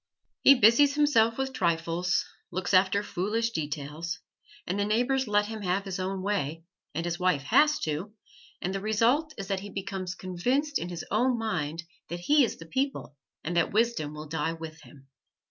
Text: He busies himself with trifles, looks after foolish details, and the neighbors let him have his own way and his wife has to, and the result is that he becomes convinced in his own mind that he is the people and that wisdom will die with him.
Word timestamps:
He 0.41 0.55
busies 0.55 0.95
himself 0.95 1.37
with 1.37 1.53
trifles, 1.53 2.25
looks 2.49 2.73
after 2.73 3.03
foolish 3.03 3.51
details, 3.51 4.17
and 4.65 4.79
the 4.79 4.83
neighbors 4.83 5.27
let 5.27 5.45
him 5.45 5.61
have 5.61 5.85
his 5.85 5.99
own 5.99 6.23
way 6.23 6.63
and 6.95 7.05
his 7.05 7.19
wife 7.19 7.43
has 7.43 7.77
to, 7.81 8.11
and 8.63 8.73
the 8.73 8.79
result 8.81 9.35
is 9.37 9.47
that 9.49 9.59
he 9.59 9.69
becomes 9.69 10.15
convinced 10.15 10.79
in 10.79 10.89
his 10.89 11.05
own 11.11 11.37
mind 11.37 11.83
that 12.09 12.21
he 12.21 12.43
is 12.43 12.57
the 12.57 12.65
people 12.65 13.15
and 13.43 13.55
that 13.57 13.71
wisdom 13.73 14.15
will 14.15 14.27
die 14.27 14.53
with 14.53 14.81
him. 14.81 15.05